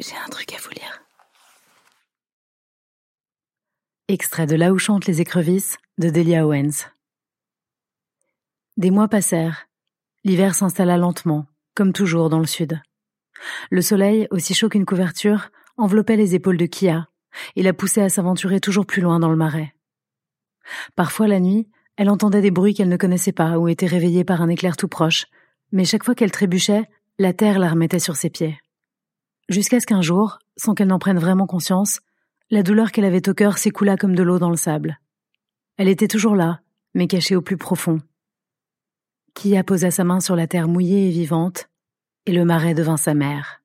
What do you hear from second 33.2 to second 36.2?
au cœur s'écoula comme de l'eau dans le sable. Elle était